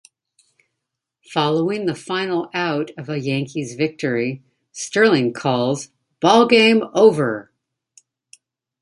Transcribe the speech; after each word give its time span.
Following 1.31 1.85
the 1.85 1.93
final 1.93 2.49
out 2.55 2.89
of 2.97 3.07
a 3.07 3.19
Yankees 3.19 3.75
victory, 3.75 4.41
Sterling 4.71 5.31
calls 5.31 5.91
Ballgame 6.23 6.89
over! 6.95 7.51